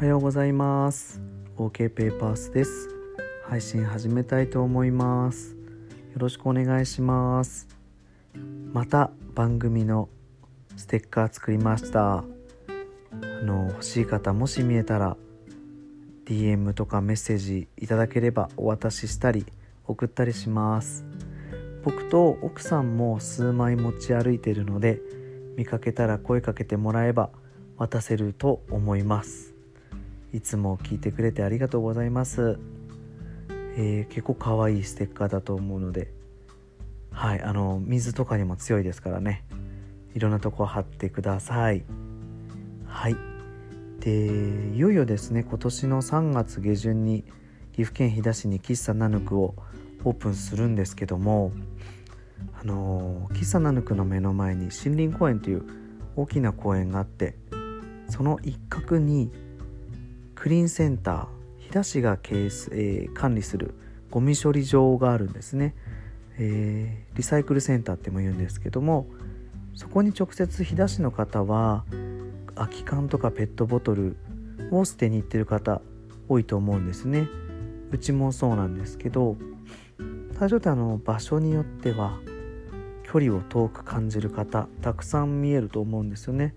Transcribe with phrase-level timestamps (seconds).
[0.00, 1.20] おはようございます。
[1.58, 2.88] OK ペーパースです。
[3.44, 5.54] 配信始めたいと思います。
[6.14, 7.68] よろしくお願いします。
[8.72, 10.08] また番組の
[10.74, 12.14] ステッカー作りました。
[12.14, 12.24] あ
[13.44, 15.18] の欲しい方もし見えたら
[16.24, 19.44] DM とかメッセージいただければお渡ししたり
[19.86, 21.04] 送ったりします。
[21.84, 24.98] 僕と奥さんも数枚持ち歩いているので
[25.58, 27.28] 見かけたら声かけてもらえば
[27.76, 29.49] 渡せると思います。
[30.32, 32.58] いつも聞いてくれてありがとうございます、
[33.76, 36.20] えー、結構可愛いステッカーだと思うので。
[37.12, 39.44] はいあの水とかにも強いですからね。
[40.14, 41.84] いろんなとこ貼ってください。
[42.86, 43.16] はい。
[44.00, 47.22] でいよいよですね今年の3月下旬に
[47.72, 49.54] 岐阜県飛騨市に喫茶ナヌクを
[50.04, 51.52] オープンするんですけども
[52.58, 55.64] あの喫茶ナヌクの目の前に森林公園という
[56.16, 57.36] 大きな公園があって
[58.08, 59.30] その一角に
[60.40, 61.26] クリーンセンター
[61.58, 63.74] 飛騨市が経営、えー、管理する
[64.10, 65.74] ゴミ処理場があるんですね、
[66.38, 69.06] えー、リサイクルセンターっても言うんですけども
[69.74, 71.84] そこに直接飛騨市の方は
[72.54, 74.16] 空き缶とかペットボトル
[74.70, 75.82] を捨てに行ってる方
[76.26, 77.28] 多いと思うんですね。
[77.90, 79.36] うちもそうなんですけど
[80.32, 82.18] ただちょっとあの場所によっては
[83.04, 86.54] 距離を遠く感じる方たくさん見えると思うんですよね。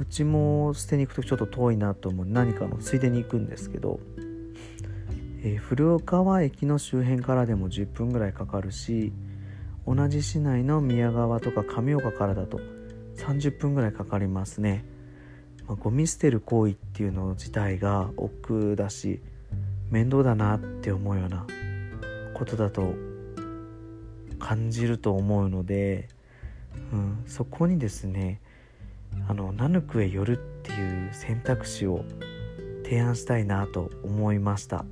[0.00, 2.26] うちも捨てに行くとちょっと遠いなと思う。
[2.26, 4.00] 何かのついでに行くんですけど、
[5.42, 9.12] えー、古川駅の周辺からでも10分ぐらいかかるし
[9.86, 12.60] 同じ市内の宮川とか上岡からだと
[13.16, 14.84] 30分ぐらいかかりますね、
[15.66, 19.20] まあ、ゴミ捨てる行為っていうの自体が億劫だし
[19.90, 21.46] 面倒だなって思うような
[22.34, 22.94] ことだと
[24.38, 26.08] 感じると思うので、
[26.92, 28.40] うん、そこにですね
[29.28, 32.04] あのナヌクへ寄るっていう選択肢を
[32.84, 34.84] 提案したいなと思いました。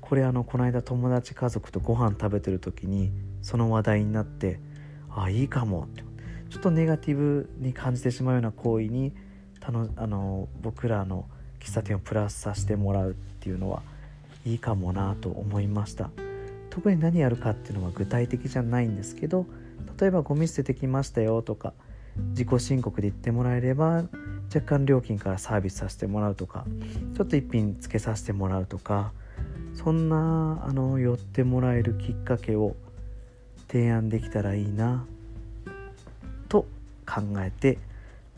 [0.00, 3.12] これあのこの間友達家族とご飯食べてる時に
[3.42, 4.60] その話題になって
[5.10, 6.06] あいいかもって。
[6.48, 9.12] ちょっとネガティブに感じてしまうような行為に
[9.60, 11.28] たのあの僕らの
[11.60, 13.82] 喫茶店をプラスさせてもらうっていうのは
[14.44, 16.10] いいかもなと思いました。
[16.70, 19.46] 特に何やるかっていうのは具体的じゃないんですけど
[19.98, 21.72] 例えばゴミ捨ててきましたよとか
[22.30, 24.04] 自己申告で言ってもらえれば
[24.54, 26.64] 若干料金からサービスさせてもらうとか
[27.16, 29.12] ちょっと一品つけさせてもらうとか
[29.74, 32.76] そんなあの寄ってもらえるきっかけを
[33.68, 35.04] 提案できたらいいな
[36.48, 36.66] と
[37.06, 37.78] 考えて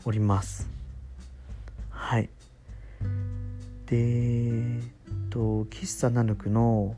[0.05, 0.67] おります。
[1.89, 2.29] はい。
[3.85, 6.95] でえっと喫茶ナヌクの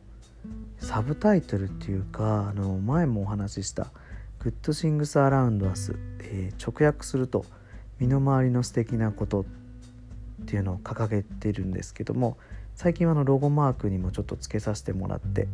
[0.79, 3.91] サブタイトルっていうかあの前もお話しした
[4.41, 7.45] 「Good Things Around Us」えー、直訳すると
[7.99, 9.45] 身の回りの素敵なことっ
[10.45, 12.37] ていうのを掲げてるんですけども
[12.73, 15.47] 最近はのロゴマークにもちょっとつけさせてもらって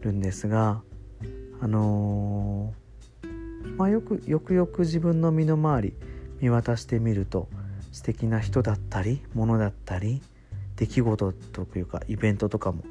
[0.00, 0.80] るんですが
[1.60, 5.94] あのー、まあ、よくよくよく自分の身の回り
[6.40, 7.48] 見渡してみると
[7.92, 10.22] 素敵な人だったり物だったり
[10.76, 12.82] 出来事というかイベントとかも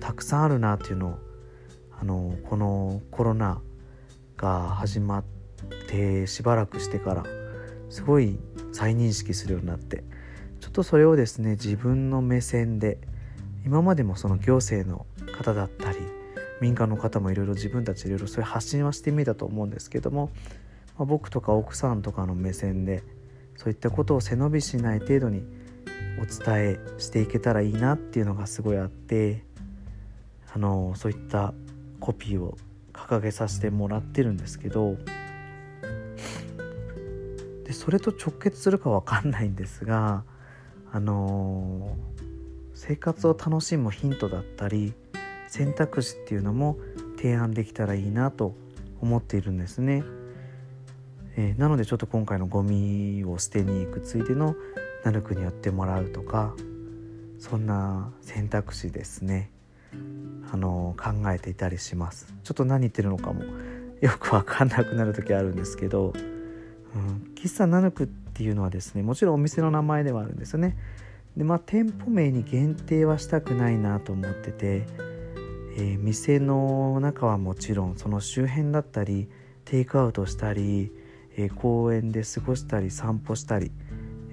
[0.00, 1.18] たくさんあるなっていうのを、
[1.98, 3.62] あのー、このコロナ
[4.38, 5.24] が始まっ
[5.88, 7.24] てしばらくしてから
[7.90, 8.38] すごい
[8.72, 10.04] 再認識するようになって
[10.60, 12.98] ちょっとそれをですね自分の目線で
[13.66, 15.04] 今までもその行政の
[15.36, 15.98] 方だったり
[16.60, 20.30] 民間の方もいろいろ自分たちいろいろそういう発信はしてみたと思うんですけども、
[20.96, 23.02] まあ、僕とか奥さんとかの目線で
[23.56, 25.42] そういったことを背伸びしない程度に
[26.20, 29.44] お伝えしていけたらいいなっていうのがすごいあって
[30.52, 31.54] あのそういった
[32.00, 32.56] コピーを
[32.98, 34.96] 掲げさせてもらってるんですけど
[37.64, 40.24] でそれと直結するか分かんないんですが
[40.90, 42.26] あのー、
[42.74, 44.94] 生活を楽しむヒントだったり
[45.48, 46.78] 選択肢っていうのも
[47.16, 48.54] 提案できたらいいなと
[49.00, 50.02] 思っているんですね。
[51.36, 54.56] えー、なのでちょっと今回のゴミを捨てに行くついでの
[55.04, 56.54] ナルクにやってもらうとか
[57.38, 59.52] そんな選択肢ですね
[60.50, 62.32] あの考えていたりします。
[62.42, 63.42] ちょっと何言ってるのかも
[64.00, 66.12] よく分かんなくなる時あるんですけど
[66.94, 70.76] うん、喫茶ナヌクっていうのはですねもちろんお店の名前ではあるんですよね。
[71.36, 74.86] でまあ店舗名に限定はしたくないなと思ってて、
[75.76, 79.28] えー、店の中はもちろんその周辺だったり
[79.64, 80.90] テイクアウトしたり、
[81.36, 83.70] えー、公園で過ごしたり散歩したり、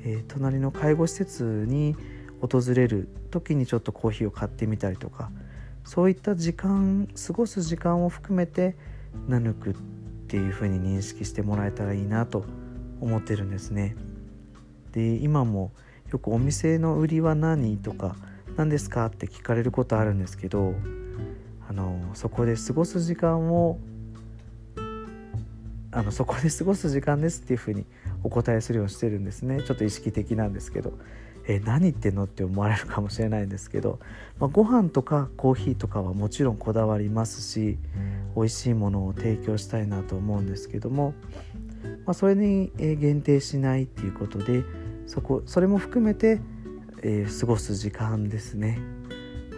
[0.03, 1.95] えー、隣の介護施設に
[2.41, 5.29] 訪れる時にちょっとコーヒーを買ってみたりとか
[5.85, 8.75] そういった時間過ごす時間を含めて
[9.29, 9.73] ナヌクっ
[10.27, 12.43] ていう風に認識してもらえたらいいなと
[12.99, 13.95] 思ってるんですね。
[14.91, 15.71] で今も
[16.11, 18.15] よくお店の売りは何とか
[18.57, 19.05] 何ですか？
[19.05, 20.73] って聞かれることあるんですけど
[21.69, 23.77] あのそこで過ごす時間を
[25.91, 27.85] あのそこで過ごす時間ですっていうふうに
[28.23, 29.61] お答えするようにしてるんですね。
[29.61, 30.97] ちょっと意識的なんですけど。
[31.47, 32.23] え何言ってんの？
[32.23, 33.99] って思われるかもしれないんですけど、
[34.39, 37.77] まあ、ご飯とかコーヒーとかはもちろんこだわりますし
[38.35, 41.13] 美味しいものを提供したいなと思うんですけども、
[42.05, 44.63] まあ、それに限定しないっていうことで
[45.05, 46.41] そこそれも含めて、
[47.03, 48.79] えー、過ごす時間ですね。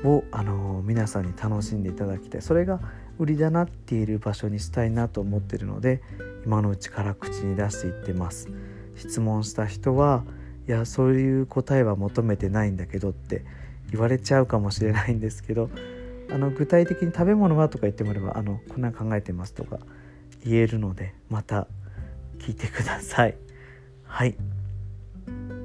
[0.03, 2.41] を、あのー、皆さんに楽しんでいただきたい。
[2.43, 2.79] それが
[3.17, 6.03] 売りだなっている場所にしたいなと思ってるので
[6.45, 8.47] 今のうちから口に出していってます。
[8.95, 10.23] 質問した人は
[10.67, 13.45] いやそういう答えは求めてないんだけどって
[13.91, 15.69] 言われちゃうかもしれないんですけど
[16.29, 19.79] あの具体的に食べ物はとか言ってもらえばあのこんなん考えてますとか
[20.43, 21.67] 言えるのでまた
[22.39, 23.35] 聞いてください。
[24.03, 24.29] はい。
[24.31, 24.35] っ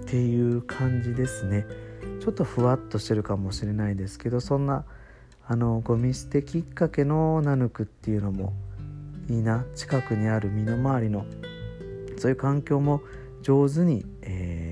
[0.06, 1.66] ていう感じですね。
[2.20, 4.84] ちょっとふわっとしてるかもしれないですけどそんな
[5.46, 8.52] あのゴミ捨てきっかけのナヌクっていうのも
[9.28, 9.64] いいな。
[9.74, 11.26] 近くにある身の回りの
[12.18, 13.02] そういう環境も
[13.42, 14.71] 上手に、えー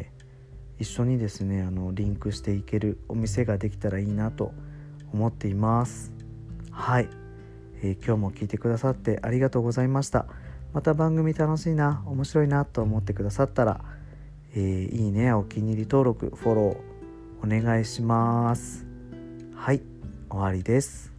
[0.80, 4.52] 一緒にですねあのリンクしていけるお店ができたらいいなと
[5.12, 6.12] 思っています。
[6.70, 7.08] はい、
[7.82, 10.26] えー、今日も聞いてくださってありがとうございました。
[10.72, 13.84] また番組楽しいな面白いなと思ってくださったら、
[14.54, 18.86] えー、いいねお気に入り登録フォローお願いします。
[19.54, 19.82] はい。
[20.30, 21.09] 終わりです。